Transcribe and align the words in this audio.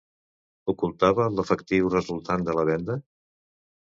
Ocultava 0.71 1.27
l'efectiu 1.33 1.91
resultant 1.97 2.47
de 2.47 2.55
la 2.61 2.65
venda? 2.73 2.99